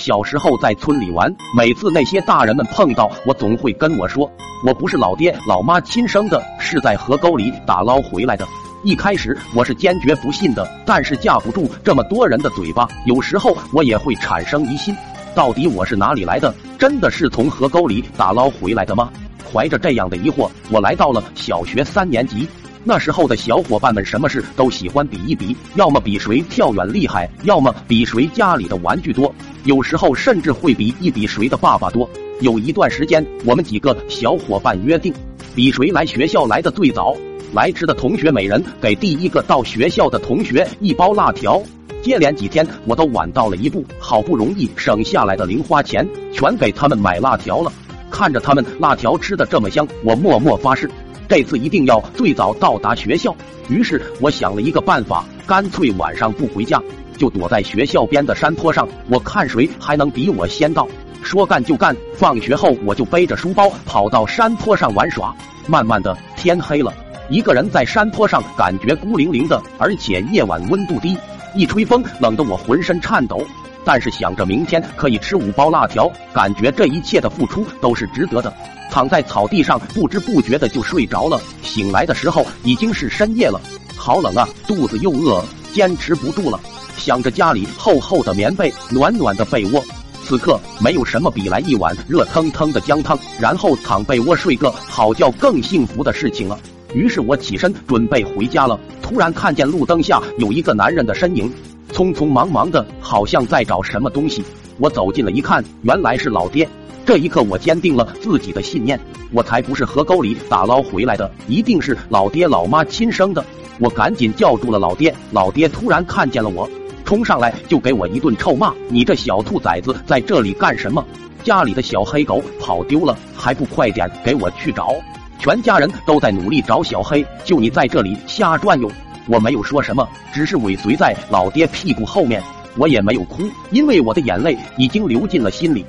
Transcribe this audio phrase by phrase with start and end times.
[0.00, 4.28] 小时候在村里玩，每次那些大人们碰到我，总会跟我说，
[4.66, 8.48] 我不是老爹老妈亲生的，是在河沟里打捞回来的。
[8.82, 14.96] 一开始我是坚决不信的，但是架不住这么多人的嘴巴，有时候我也会产生疑心，
[15.34, 16.54] 到底我是哪里来的？
[16.78, 19.10] 真的是从河沟里打捞回来的吗？
[19.52, 22.48] 怀着这样的疑惑，我来到了小学三年级。
[22.82, 32.08] 那时候的小伙伴们，什么事都喜欢比一比，要么比谁跳远厉害，要么比谁家里的玩具多，有时候甚至会比一比谁的爸爸多。
[32.40, 35.12] 有一段时间，我们几个小伙伴约定，
[35.54, 37.14] 比谁来学校来的最早。
[37.52, 41.60] 来迟的同学每人给第一个到学校的同学一包辣条。
[42.00, 47.70] 接连几天，我都晚到了一步，好不容易省下来的零花钱，全给他们买辣条了。
[48.10, 50.90] 看着他们辣条吃的这么香，我默默发誓。
[51.28, 53.36] 这次一定要最早到达学校。
[53.68, 56.82] 于是我想了一个办法，干脆晚上不回家，
[57.20, 60.88] 就躲在学校边的山坡上，我看谁还能比我先到。
[61.22, 65.36] 说干就干，放学后我就背着书包跑到山坡上玩耍。
[65.66, 66.90] 慢慢的天黑了，
[67.28, 71.14] 一个人在山坡上感觉孤零零的，而且夜晚温度低，
[71.54, 73.44] 一吹风冷得我浑身颤抖。
[73.84, 78.50] 但是想着明天可以吃五包辣条，感觉这一切的付出都是值得的。
[78.90, 81.38] 躺在草地上，不知不觉的就睡着了。
[81.62, 83.60] 醒来的时候已经是深夜了，
[83.94, 86.58] 好冷啊，肚子又饿，坚持不住了。
[87.00, 89.82] 想着家里厚厚的棉被、暖暖的被窝，
[90.22, 96.58] 此刻没有什么比来一碗热腾腾的姜汤，然后躺被窝睡个好觉更幸福的事情了。
[96.92, 101.50] 于是我起身准备回家了，突然看见路灯下有一个男人的身影，
[101.92, 104.44] 匆匆忙忙的，好像在找什么东西。
[104.78, 106.68] 我走近了一看，原来是老爹。
[107.06, 109.00] 这一刻，我坚定了自己的信念，
[109.32, 113.44] 我才不是河沟里打捞回来的，一定是老爹老妈亲生的。
[113.78, 116.68] 我赶紧叫住了老爹，老爹突然看见了我，
[117.10, 121.04] 冲上来就给我一顿臭骂：“你这小兔崽子在这里干什么？
[121.42, 124.94] 家里的小黑狗跑丢了，还不快点给我去找！
[125.36, 128.88] 全家人都在努力找小黑，就你在这里瞎转悠。”
[129.26, 132.40] 我没有说什么，只是尾随在老爹屁股后面，
[132.76, 135.84] 我也没有哭，因为我的眼泪已经流进了心里。